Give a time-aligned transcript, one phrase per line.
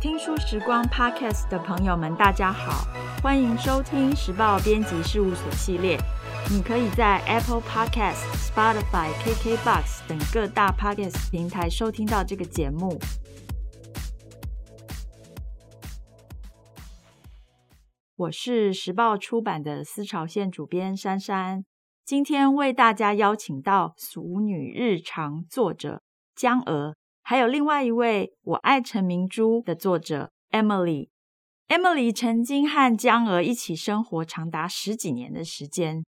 [0.00, 2.86] 听书时光 Podcast 的朋友们，大家好，
[3.20, 5.98] 欢迎收听时报编辑事务所系列。
[6.52, 12.96] 你可以在 Apple Podcast、Spotify、KKBox 等各大 Podcast 平台收听到这个节目。
[18.14, 21.64] 我是时报出版的思潮线主编珊珊，
[22.04, 26.02] 今天为大家邀请到《俗女日常》作者
[26.36, 26.94] 江娥。
[27.28, 36.06] 还有另外一位我爱陈明珠的作者 Emily，Emily 曾经和江娥一起生活长达十几年的时间，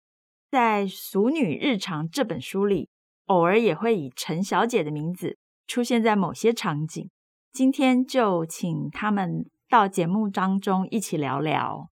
[0.49, 2.89] 在《俗女日常》这本书里，
[3.27, 5.37] 偶尔也会以陈小姐的名字
[5.67, 7.11] 出现在某些场景。
[7.51, 11.89] 今天就请他们到节目当中一起聊聊。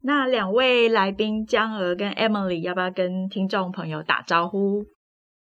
[0.00, 4.86] 那两位来宾江娥跟 Emily，要不要跟听众朋友打招呼？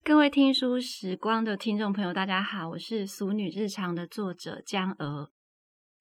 [0.06, 5.30] 各位听书时光的听众朋友，大家好，我是《俗女日常》的作者江娥。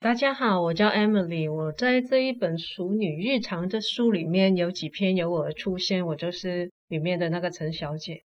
[0.02, 8.24] 大家好，我叫 Emily，我在这一本《熟女日常》的书里面有几篇有我的出现，我就是里面的那个陈小姐。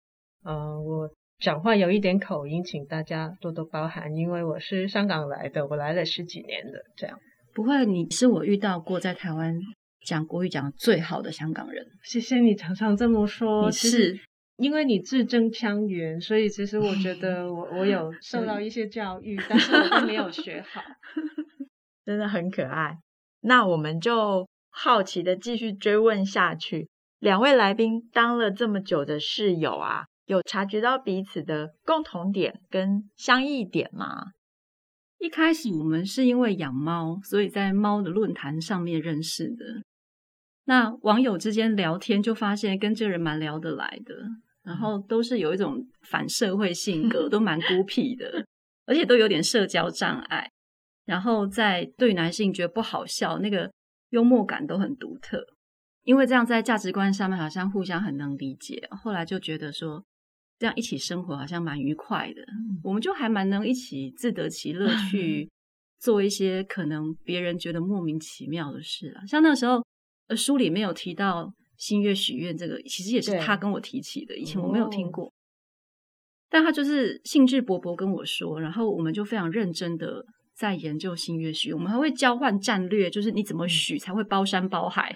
[0.43, 7.17] 呃，我讲话有一点口音，请大家多多包涵，因为我是香港来的，我来了十几年了，这样。
[7.53, 9.57] 不会，你是我遇到过在台湾
[10.05, 11.85] 讲国语讲最好的香港人。
[12.03, 14.19] 谢谢你常常这么说，你是。
[14.61, 20.83] 因为你字正腔圆，所以其实我觉得 我我有受到一些教育，但是我并没有学好，
[22.05, 22.99] 真的很可爱。
[23.39, 26.87] 那我们就好奇的继续追问下去。
[27.17, 34.27] 两位来宾当了这么久的室友啊，有察觉到彼此的共同点跟相异点吗？
[35.17, 39.81] 一开始我们是因为养猫，所以在猫的论坛上面认识的。
[40.65, 44.15] 那网友之间聊天就发现跟这个人蛮聊得来的。
[44.63, 48.45] 然后都是有一种反社会性格， 都蛮孤僻的，
[48.85, 50.49] 而且都有点社交障碍。
[51.05, 53.71] 然后在对男性觉得不好笑，那个
[54.09, 55.43] 幽默感都很独特。
[56.03, 58.87] 因为这样在价值观上面好像互相很能理解。
[58.91, 60.03] 后来就觉得说，
[60.57, 62.41] 这样一起生活好像蛮愉快的。
[62.83, 65.49] 我们就还蛮能一起自得其乐， 去
[65.99, 69.25] 做一些可能别人觉得莫名其妙的事啊。
[69.25, 69.83] 像那时候，
[70.27, 71.53] 呃，书里没有提到。
[71.81, 75.33] 新月许愿这个其实也是他跟我提起的，以前我没有听过，
[76.47, 85.11] 但他就是兴致勃勃跟我说，然后我们就非常认真的在研究新月许愿，我们还会交换战略，就是你怎么许才会包山包海，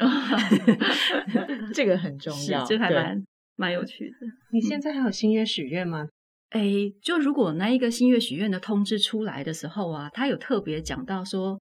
[1.72, 3.24] 这个很重要，这还蛮
[3.56, 4.16] 蛮有趣的。
[4.52, 6.10] 你现在还有新月许愿吗？
[6.50, 11.62] 哎，就如果那一个新月许愿的通知出来的时候啊，他有特别讲到说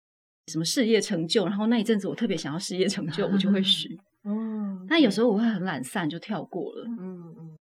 [0.47, 3.95] 什么事业成就，然后那一阵子我特别想要事业成就，我就会许。
[4.27, 6.85] 哦，那有时候我会很懒散，就跳过了。
[6.99, 7.57] 嗯嗯，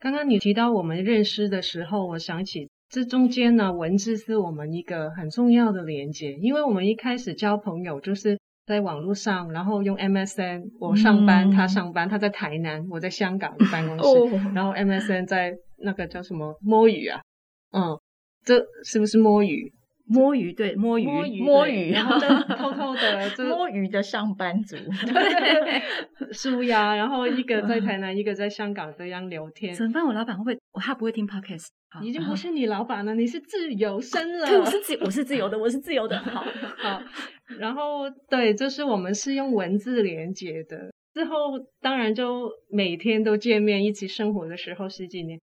[0.00, 8.36] 刚刚你提到我们认识的时候，我想起这中间呢，文字是我们一个很重要的连接，因为我们一开始交朋友就是
[8.66, 17.20] 在网络上，然后用 MSN，我上班，嗯、他上班，他在台南，我在香港的办公室，哦、然后 MSN 在那个叫什么摸鱼啊，
[17.70, 17.98] 嗯，
[18.44, 19.72] 这是不是摸鱼？
[20.08, 21.04] 摸鱼，对，摸鱼，
[21.42, 22.18] 摸鱼，然后
[22.56, 25.82] 偷偷的 就摸鱼的上班族，对，
[26.32, 29.74] 舒压，然后一个在台南，一个在香港这样聊天。
[29.74, 30.04] 怎么办？
[30.04, 30.82] 我老板会不会？
[30.82, 31.68] 他不会听 podcast。
[32.00, 34.46] 你已经不是你老板了，你是自由身了。
[34.48, 36.18] 对，我是自，我是自由的，我是自由的。
[36.18, 36.44] 好，
[36.78, 37.02] 好。
[37.58, 40.90] 然后，对，就是我们是用文字连接的。
[41.14, 45.40] 之后，当然就每天都见面，一起生活的时候十几年。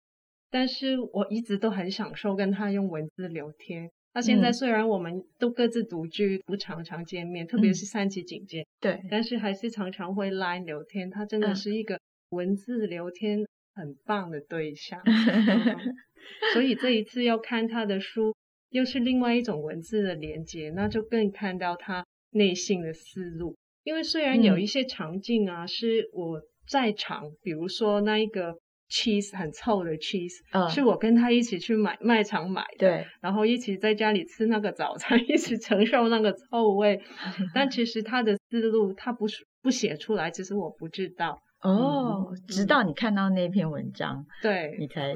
[0.51, 3.89] 但是我一直都很享受跟他用文字聊天。
[4.15, 11.09] 到现在虽然我们都各自独居，不常常见面，嗯、特别是三级警戒，对，但是还是常常会 Line 聊天。
[11.09, 11.99] 他真的是一个
[12.29, 15.95] 文字聊天很棒的对象，嗯、
[16.53, 18.33] 所以这一次要看他的书，
[18.69, 23.53] 又是另外一种文字的连接，那就更看到他内心的思路。
[23.83, 28.57] 因为虽然有一些场景啊，嗯、是我在场，比如说那一个。
[28.95, 37.01] Cheese 很臭的 cheese，、uh, 是我跟他一起去买卖场买的，对，然后一起在家里吃那个早餐，一起承受那个臭味。
[37.53, 39.25] 但其实他的思路，他不
[39.61, 41.37] 不写出来，其实我不知道。
[41.61, 45.13] 哦，嗯、直到你看到那篇文章，对，你才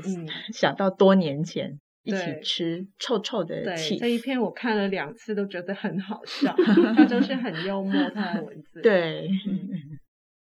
[0.51, 3.99] 想到多年前一起吃臭臭的 cheese。
[3.99, 6.53] 这一篇我看了两次，都觉得很好笑，
[6.97, 8.81] 他就是很幽默，他的文字。
[8.81, 9.69] 对，嗯、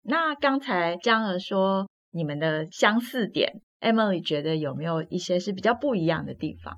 [0.04, 1.88] 那刚才江儿说。
[2.14, 6.76] 你们的相似点，Emily 觉得有没有一些是比较不一样的地方？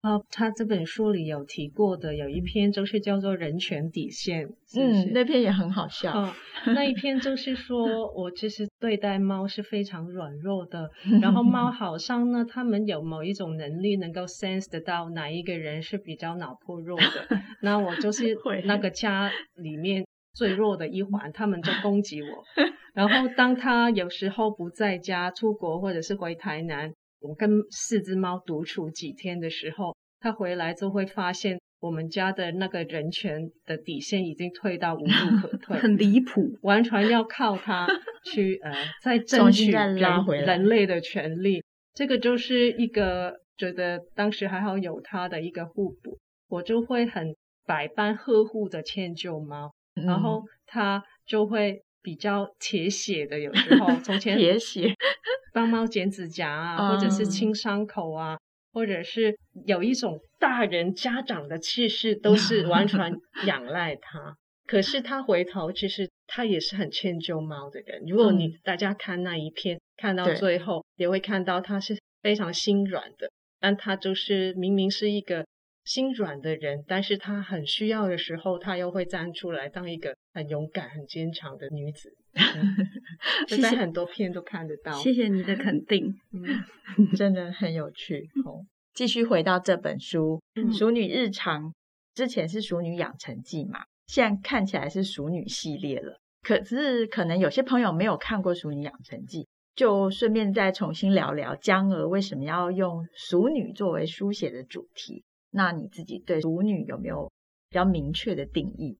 [0.00, 4.46] 啊，他这本书里有提过的，有一篇就是叫做《人权底线》，
[4.78, 6.12] 嗯，那篇也很好笑。
[6.12, 6.30] 哦，
[6.66, 10.90] 那一篇就是说我其实对待猫是非常软弱的，
[11.22, 18.36] 然后猫好像呢，他们有某一种能力能够 sense 得到哪一个人是比较脑破弱的， 那我就是
[18.66, 22.28] 那个家里面最弱的一环，他们就攻击我。
[22.94, 26.92] 然后当他有时候不在家，出国或者是回台南。
[27.20, 37.86] 我跟四只猫独处几天的时候，他回来就会发现我们家的那个人权的底线已经退到无路可退， 很离谱，完全要靠他
[38.30, 41.64] 去呃再争取人人类的权利。
[41.94, 46.18] 这个就是一个觉得当时还好有他的一个互补，
[46.48, 47.34] 我就会很
[47.66, 51.82] 百般呵护的迁就猫，嗯、然后他就会。
[52.04, 54.94] 比较铁血的，有时候从前铁血
[55.54, 58.36] 帮猫剪指甲啊，或者是清伤口啊，
[58.74, 59.34] 或者是
[59.64, 64.36] 有一种大人家长的气势， 都是完全仰赖他。
[64.66, 68.02] 可是他回头，其实他也是很迁就猫的人。
[68.06, 75.46] 如果你大家看那一篇，看到最后，也会看到他是非常心软的，但他就是明明是一个。
[75.84, 82.16] 心软的人，但是他很需要的时候，他又会站出来当一个很勇敢、很坚强的女子。
[83.46, 84.92] 现在很多片都看得到。
[84.94, 88.28] 谢谢你的肯定，嗯，真的很有趣。
[88.44, 90.42] 哦，继续回到这本书，
[90.76, 91.62] 《淑女日常》
[92.14, 96.18] 之前是《熟女养成记》嘛，现在看起来是《熟女系列》了。
[96.42, 99.42] 可是可能有些朋友没有看过《熟女养成记》，
[99.76, 105.22] 就顺便再重新聊聊江娥为什么要用熟女作为书写的主题。
[105.54, 107.30] 那你自己对熟女有没有
[107.70, 108.98] 比较明确的定义？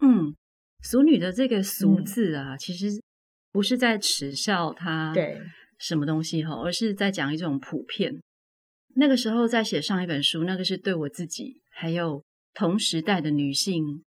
[0.00, 0.34] 嗯，
[0.80, 3.00] 熟女的这个“俗”字啊，嗯、其实
[3.52, 5.40] 不是在耻笑她对
[5.78, 8.20] 什么东西哈，而是在讲一种普遍。
[8.96, 14.04] 那个时候在写上一本书，那个是对我自己，还有同时代的女性，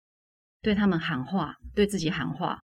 [0.62, 2.60] 对他们喊话，对自己喊话，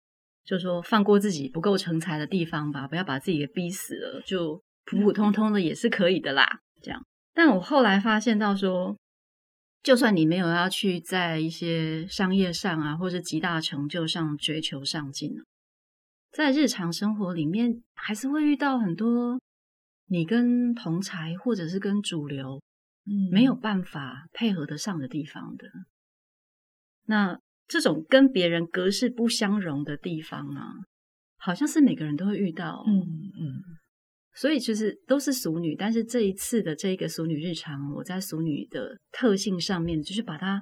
[0.45, 7.03] 就说放过自己不够成才的地方吧，不要把自己给逼死了，就普普通通的也是可以的啦，这样。
[7.35, 8.97] 但我后来发现到说，
[9.83, 15.35] 就算你没有要去在一些商业上啊，或者极大成就上追求上进，
[16.31, 19.37] 在日常生活里面，还是会遇到很多
[20.07, 22.61] 你跟同才或者是跟主流，
[23.05, 25.67] 嗯，没有办法配合得上的地方的。
[27.07, 27.37] 那
[27.67, 30.71] 这种跟别人格式不相容的地方啊，
[31.37, 33.01] 好像是每个人都会遇到，嗯
[33.37, 33.74] 嗯。
[34.37, 40.61] 所以其实都是淑女，但是这一次的这一个淑女日常，我在淑女的特性上面，就是把它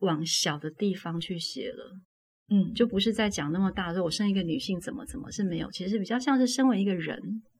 [0.00, 1.96] 往小的地方去写了，
[2.48, 7.16] 嗯，就不是在讲那么大，说我生一个女性怎么怎么是没有，其实比较像是身为一个人，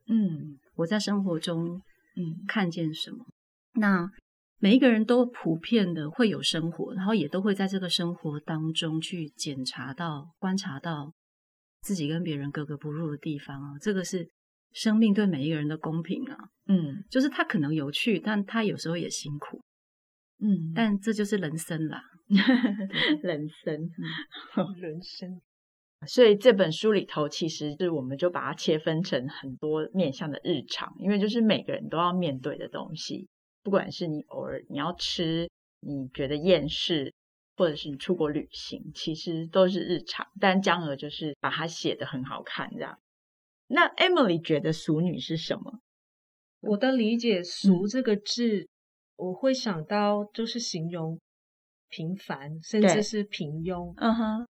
[0.08, 1.80] 嗯，我在生活中，
[2.16, 3.24] 嗯，看见什么，
[3.74, 4.10] 那
[4.58, 11.12] 每一个人都普遍的会有生活，然后也都会在这个生活当中去检查到、观察到
[11.82, 14.28] 自己跟别人格格不入的地方啊，这个是。
[14.72, 19.60] 生命对每一个人的公平啊，嗯，就是他可能有趣，但他有时候也辛苦，
[20.40, 22.02] 嗯，但这就是人生啦，
[23.22, 23.90] 人生，
[24.80, 25.40] 人生。
[26.06, 33.28] 所以这本书里头，其实是我们就把它切分成很多面向的日常，因为就是每个人都要面对的东西，
[33.62, 35.48] 不管是你偶尔你要吃，
[35.80, 37.14] 你觉得厌世，
[37.56, 40.26] 或者是你出国旅行，其实都是日常。
[40.40, 42.98] 但江娥就是把它写得很好看，这样。
[43.72, 45.80] 那 Emily 觉得淑女是什么？
[46.60, 48.68] 我的理解，俗这个字，嗯、
[49.16, 51.18] 我会想到就是形容
[51.88, 53.94] 平凡，甚至是平庸。
[53.96, 54.46] 嗯哼，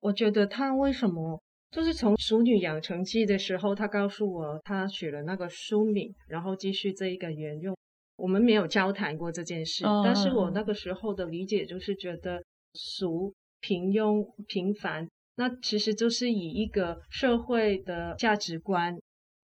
[0.00, 7.74] 我觉得他为什么就是从《淑女养成记》的时候，他告诉我他取了那个书名，然后继续这一个沿用。
[8.16, 12.44] 我们没有交谈过这件事，嗯、但是我那个时候的理解就是觉得
[12.74, 15.08] 俗、平庸、平凡。
[15.40, 19.00] 那其实就是以一个社会的价值观，嗯、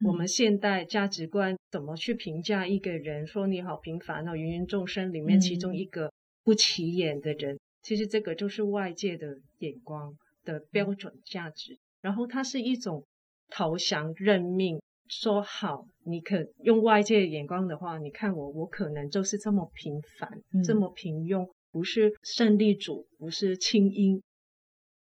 [0.08, 3.26] 我们现代价值观怎么去评价一个人？
[3.26, 6.12] 说你好平凡哦，芸芸众生里面其中一个
[6.44, 11.72] 不起眼的人，嗯、其实这个就是外界的眼光的标准价值。
[11.72, 13.06] 嗯、然后它是一种
[13.48, 24.22] 投降认命，说好，你可用外界的眼光的话，你看我，我可能就是这么平凡，嗯、这么平庸，不是胜利组，不是精英。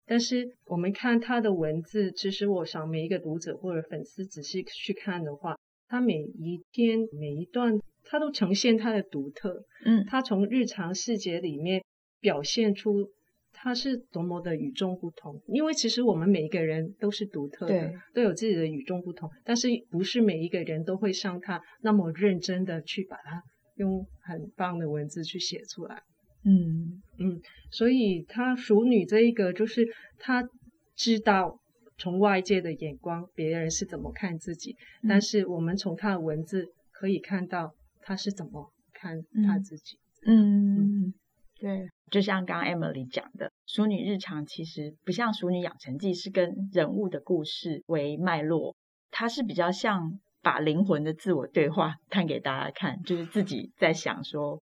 [0.10, 5.56] 但是我们看他的文字，其实我想每一个读者或者粉丝仔细去看的话，
[5.88, 9.64] 他每一天每一段，他都呈现他的独特。
[9.86, 11.84] 嗯，他从日常细节里面
[12.20, 13.12] 表现出
[13.54, 15.40] 他是多么的与众不同。
[15.46, 19.30] 因为其实我们每一个人都是独特的，都有自己的与众不同。
[19.46, 23.44] 但是不是每一个人都会像他那么认真的去把它
[23.76, 26.02] 用很棒的文字去写出来。
[26.44, 27.02] 嗯。
[27.18, 30.48] 嗯，所以她熟女这一个，就是她
[30.96, 31.60] 知道
[31.98, 39.98] 从外界的眼光，别人是怎么看自己，嗯、但是我们从她的文字可以看到她是怎么看她自己。
[40.26, 41.14] 嗯，嗯。
[41.60, 48.78] 对，就像刚刚 Emily 讲的，《熟女日常》其实不像《熟女养成记》，是跟人物的故事为脉络，
[49.12, 54.62] 它是比较像把灵魂的自我对话 看给大家看，就是自己在想说。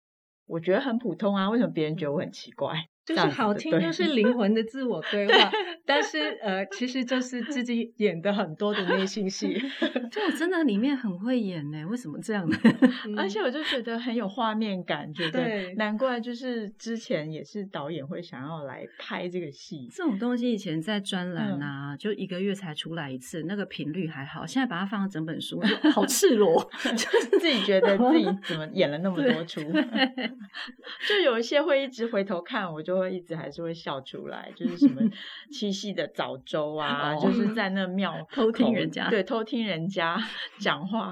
[0.50, 2.90] 我觉得很普通啊，为什么别人觉得我很奇怪？
[3.10, 5.52] 就是好听，就是灵魂的自我对话。
[5.84, 9.60] 但是呃，其实就是自己演的很多的内心戏。
[10.12, 12.56] 就我真的里面很会演呢，为什么这样呢？
[13.08, 19.90] 嗯、而且我就觉得很有画面感，觉得对难怪就是之前也是导演会想要来拍这个戏。
[19.92, 24.46] 这种东西以前在专栏啊，嗯、就一个月才出来一次，那个频率还好。
[24.46, 29.62] 现在把它放到整本书，就好赤裸，就是自己觉得自己怎么演了那么多出，
[31.08, 32.99] 就有一些会一直回头看，我就。
[33.00, 35.02] 会一直还是会笑出来，就是什么
[35.52, 40.18] 七夕的早粥啊，就是在那庙 偷听人家，对，偷听人家
[40.60, 41.12] 讲话，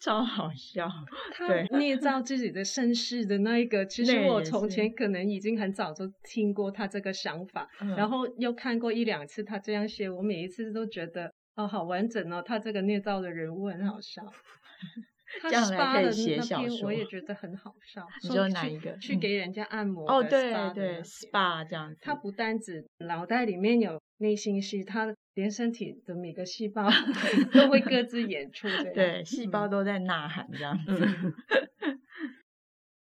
[0.00, 0.88] 超好笑。
[1.32, 1.46] 他，
[1.78, 14.22] 捏造自己的身世的那一个，其实我从前可能已经很早就听过他这个想法，然后又看过一两次他这样写，我每一次都觉得哦，好完整哦，他这个捏造的人物很好笑。
[15.40, 18.06] 他这样来可以写小说，我也觉得很好笑。
[18.22, 18.96] 你说哪一个？
[18.98, 21.98] 去给人家按摩哦，对对，SPA 这样子。
[22.00, 26.88] 他不单只脑袋里面有内心戏，他连身体的每个细胞
[27.52, 28.68] 都会各自演出。
[28.94, 31.08] 对，细胞都在呐喊这样子。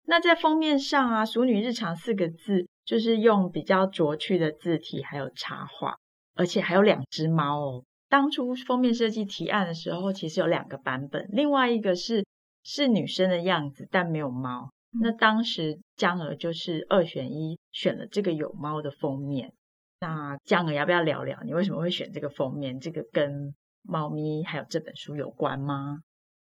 [0.07, 5.95] 那在封面上啊，“熟女日常”四个字就是用比较拙趣的字体，还有插画，
[6.36, 7.84] 而且还有两只猫哦。
[8.08, 12.26] 当初封面设计提案的时候，其实有两个版本，另外一个是
[12.64, 14.70] 是女生的样子，但没有猫。
[15.02, 19.54] 那当时江儿就是二选一，选了这个有猫的封面。
[20.00, 22.80] 那江儿要不要聊聊，你为什么会选这个封面？
[22.80, 26.00] 这个跟猫咪还有这本书有关吗？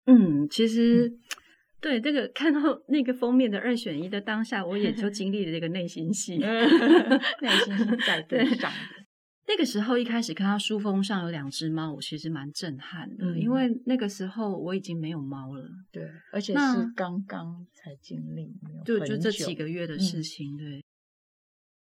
[0.06, 1.18] 嗯，其实、嗯、
[1.80, 6.36] 对这个看到那个封面的二选一的当下，我也就经历了这个内心戏，
[7.40, 9.05] 内心戏在对上的。
[9.48, 18.52] 那个时候一开始看到书封上有两只猫，我其实蛮震撼的，嗯、因为那个时候我已经没有猫了，对，而且是刚刚才经历，
[18.84, 20.84] 就就这几个月的事情，嗯、对。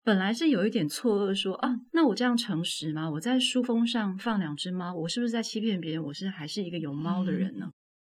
[0.04, 3.08] 本来是有一点错愕说，说啊，那我这样诚实吗？
[3.08, 6.04] 我在书封上放两只猫，我是不是在欺骗别人？
[6.04, 7.68] 我是还是一个有猫的人呢？
[7.68, 7.74] 嗯、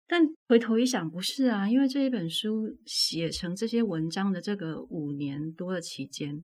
[0.08, 6.44] 但回头一想，不是啊，因为这一本书写成这些文章的这个五年多的期间。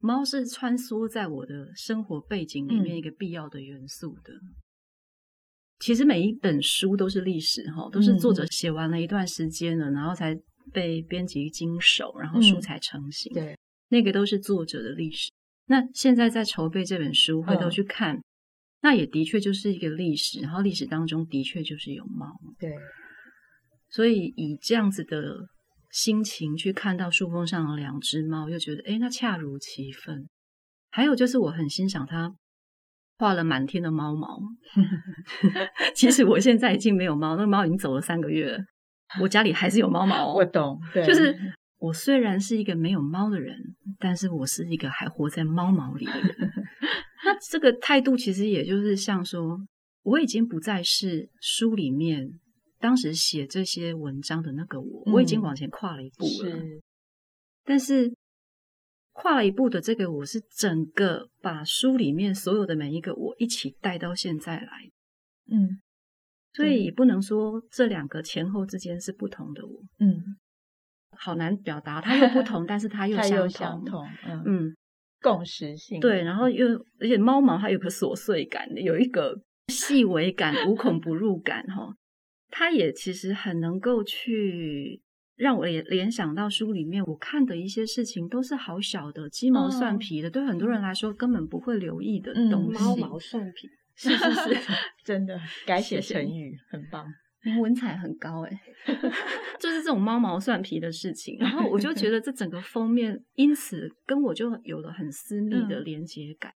[0.00, 4.32] 猫是穿梭在我的生活背景里面一个必要的元素的。
[4.32, 4.56] 嗯、
[5.78, 10.34] 其实每一本书都是历史哈，都是作者写完了一段时间了，嗯、然后才
[10.72, 13.30] 被编辑经手，然后书才成型。
[13.32, 15.30] 嗯、对，那个都是作者的历史。
[15.66, 18.24] 那现在在筹备这本书，回头去看，嗯、
[18.80, 20.40] 那也的确就是一个历史。
[20.40, 22.26] 然后历史当中的确就是有猫。
[22.58, 22.74] 对，
[23.90, 25.46] 所以以这样子的。
[25.90, 30.28] 心情去看到树峰上的两只猫，又觉得诶，那恰如其分。
[30.90, 32.34] 还有就是我很欣赏他
[33.18, 34.40] 画了满天的猫毛。
[35.94, 38.58] 其实我现在已经没有猫，那个猫已经走了三个月了，
[39.20, 40.32] 我家里还是有猫毛。
[40.34, 41.36] 我懂，对，就是
[41.78, 43.56] 我虽然是一个没有猫的人，
[43.98, 46.52] 但是我是一个还活在猫毛里的人。
[47.24, 49.58] 那这个态度其实也就是像说，
[50.02, 52.38] 我已经不再是书里面。
[52.80, 56.56] 当时写这些文章的那个我，我已经往前跨了一步了。
[56.56, 56.82] 嗯、是，
[57.62, 58.14] 但是
[59.12, 64.90] 跨了一步的这个我是整个把书里面所有的每一个我一起带到现在来。
[65.52, 65.80] 嗯，
[66.54, 69.82] 所以也不能说这两个前后之间是不同的我。
[69.98, 70.38] 嗯，
[71.10, 73.50] 好难表达，它又不同，但是它 又相同。
[73.50, 74.76] 相同嗯，嗯，
[75.20, 76.00] 共识性。
[76.00, 76.66] 对，然后又
[76.98, 81.94] 而且猫毛它有个琐碎感，有一个细微感，无孔不入感，哈。
[82.50, 85.00] 他也其实很能够去
[85.36, 92.82] 让我联联想到书里面我看的一些事情，都是好小的鸡毛蒜皮的，哦、对很多人来说根本不会留意的东西。
[92.82, 94.56] 猫毛蒜皮， 是是是，
[95.04, 97.06] 真的改写成语很棒，
[97.60, 98.60] 文采很高哎，
[99.58, 101.38] 就是这种猫毛蒜皮的事情。
[101.38, 106.52] 然后我就觉得这整个封面因此跟我就有了很私密的连接感。
[106.52, 106.54] 嗯、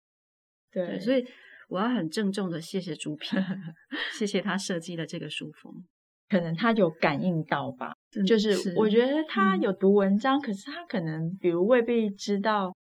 [0.72, 1.24] 对，对，所以。
[1.68, 3.40] 我要很郑重的谢谢朱平，
[4.18, 5.72] 谢谢他设计的这个书封。
[6.28, 7.92] 可能他有感应到吧，
[8.26, 12.74] 就是我觉得他有读文章，嗯、可是他可能比如未必知道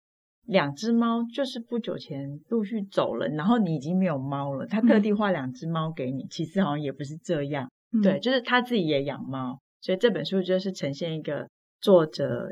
[0.45, 7.69] 两只猫就是不久前陆续走了，然后你已经没有猫了，他特地画两只猫给你，嗯、其实好像也不是这样。
[7.91, 11.47] 嗯、对，就是他自己也养猫，所以这本书就是呈现一个
[11.81, 12.49] 作者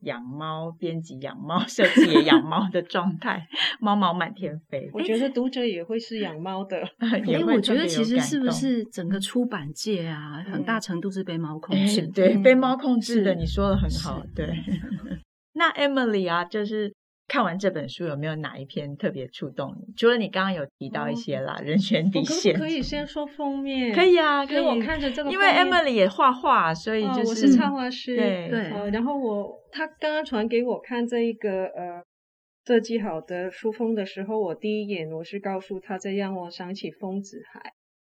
[0.00, 3.46] 养猫、 编辑养猫、设计也养猫的状态，
[3.80, 4.88] 猫毛满天飞。
[4.92, 6.80] 我觉得读者也会是养猫的，
[7.26, 13.34] 因为我觉得其实是不是整个出版界啊，很大程度是被猫控制，对，被猫控制的。
[13.34, 14.46] 你说的很好，对。
[15.54, 16.94] 那 Emily 啊，就是。
[17.30, 19.94] 看完这本书有没有哪一篇特别触动你？
[19.96, 24.58] 除了你刚刚有提到一些啦，哦、人选底线，可以先说封面，可以啊，可以。
[24.58, 28.90] 我看着这个，因为 Emily 也画画，所以就是、哦、我是插画师，对对、呃。
[28.90, 32.02] 然后我他刚刚传给我看这一个呃
[32.66, 37.62] 设计好的书封的时候，我第一眼我是告诉他，这让我想起丰子恺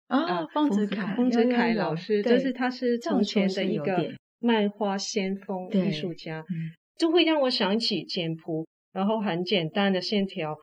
[0.10, 4.12] 啊，丰子恺，丰子恺老师，就是他是从前的一个
[4.42, 8.66] 漫画先锋艺术家，嗯、就会让我想起简朴。
[8.94, 10.56] 然后很简单的线条，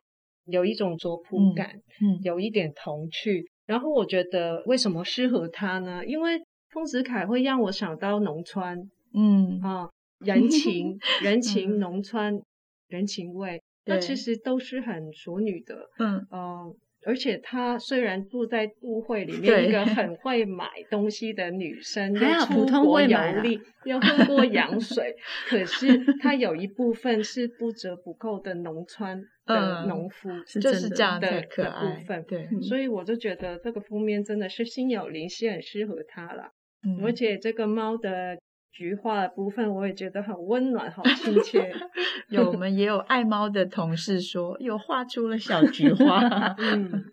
[0.45, 3.45] 有一种拙朴感，嗯，嗯有一点童趣。
[3.67, 6.03] 然后我觉得为什么适合他呢？
[6.05, 6.39] 因为
[6.71, 9.59] 丰子恺会让我想到农村，嗯。
[9.61, 12.41] 啊，人情、 人情、农村
[12.87, 16.25] 人情味，那其实都是很淑女的，嗯。
[16.31, 25.15] 呃而且她虽然住在都会里面，一个 很会买东西的女生，又出国游历，又喝过洋水，
[25.47, 30.29] 可是她有一部分是不折不扣的农村 的农夫，
[30.59, 32.23] 就是这样的可爱的部分。
[32.27, 36.51] 对，所以我就觉得这个封面真的是心有灵犀，很适合她了。
[36.83, 38.37] 嗯，而且这个猫的。
[38.71, 41.71] 菊花的部分我也觉得很温暖，好亲切。
[42.29, 46.21] 有我们也有爱猫的同事说，有画出了小菊花。
[46.57, 47.03] 嗯，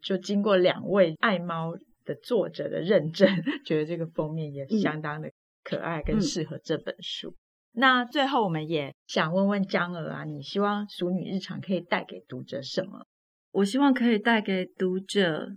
[0.00, 1.74] 就经过两位爱猫
[2.04, 3.28] 的作者的认证，
[3.64, 5.30] 觉得这个封面也相当的
[5.64, 7.30] 可爱，跟适合这本书。
[7.30, 7.36] 嗯、
[7.72, 13.04] 那最后我们也想问问江儿啊，你希望《熟女日常》可以带给读者什么？
[13.50, 15.48] 我希望可以带给读者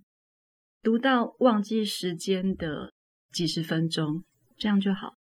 [0.81, 2.91] 读到忘记时间的
[3.31, 4.23] 几十分钟。
[4.63, 5.15] 这样就好。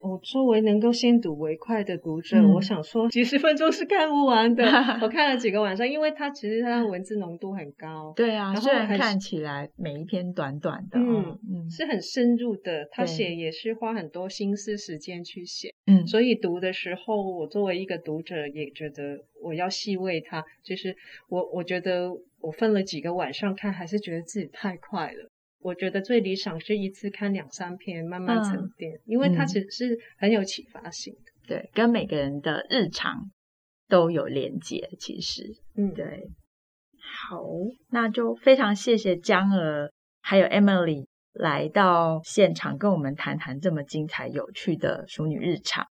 [0.00, 4.64] 我作为能够先睹为快的读者，嗯、我想说几十分钟是看不完的。
[5.00, 8.12] 我看了几个晚上，因为它其实它的文字浓度很高。
[8.16, 12.88] 对啊，然后虽然看起来每一篇短短的，嗯嗯，是很深入的。
[12.90, 20.44] 他写也是花很多心思时间去写，嗯，所以读的时候，我作为一个读者也觉得我要细味它。
[20.64, 20.96] 就是
[21.28, 22.10] 我我觉得
[22.40, 25.30] 我分了几个晚上看，还是觉得自己太快了。
[25.64, 31.32] 我觉得最理想是一次看两三篇，慢慢沉淀，嗯、因为它其实是很有启发性的。
[31.48, 33.30] 对，跟每个人的日常
[33.88, 34.90] 都有连结。
[34.98, 36.28] 其实，嗯，对。
[37.00, 37.42] 好，
[37.88, 45.86] 那就非常谢谢江儿还有 Emily 来到现场跟我们谈谈这么精彩有趣的淑女日常。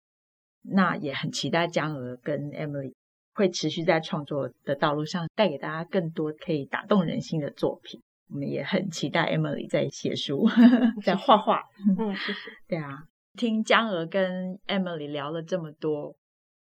[0.64, 2.94] 那也很期待江儿跟 Emily
[3.34, 8.02] 会持续在创作的道路上带给大家更多可以打动人心的作品。
[8.32, 10.48] 我们也很期待 Emily 在写书，
[11.04, 11.62] 在画画。
[12.00, 12.40] 嗯， 谢谢。
[12.66, 13.04] 对啊，
[13.38, 16.16] 听江娥跟 Emily 聊了这么多，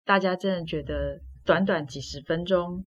[0.03, 2.83] 大家真的觉得短短几十分钟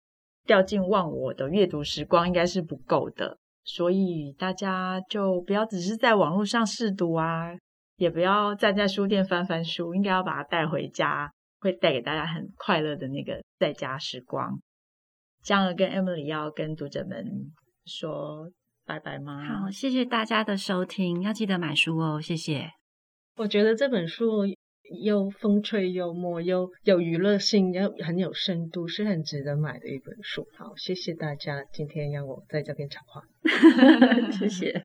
[0.45, 7.49] 掉进忘我的阅读时光应该是不够的，所以大家就不要只是在网络上试读啊，
[7.97, 14.61] 也不要站在书店翻翻书，应该要把它带回家，会带给大家很快乐的那个在家时光。
[15.43, 17.25] 江娥跟 Emily 要跟读者们
[17.85, 18.49] 说。
[18.89, 19.45] 拜拜吗？
[19.45, 22.71] 好，谢谢大家的收听，要记得买书哦，谢谢。
[23.37, 24.47] 我觉得这本书
[25.03, 30.47] 又风趣幽默，又有娱乐性，又很有深度，是很值得买的一本书。
[30.57, 33.21] 好，谢谢大家今天让我在这边讲话，
[34.33, 34.83] 谢谢。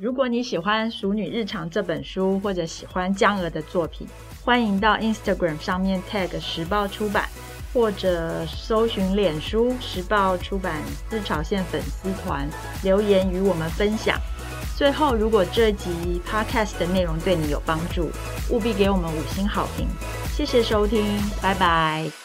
[0.00, 4.08] 如果你喜欢《熟女日常》这本书，或者喜欢江娥的作品，
[4.42, 7.28] 欢迎到 Instagram 上面 tag 时报出版。
[7.74, 12.48] 或者搜寻脸书时报出版思潮线粉丝团
[12.84, 14.16] 留言与我们分享。
[14.76, 18.10] 最后，如果这集 podcast 的内容对你有帮助，
[18.48, 19.88] 务必给我们五星好评。
[20.32, 21.04] 谢谢收听，
[21.42, 22.23] 拜拜。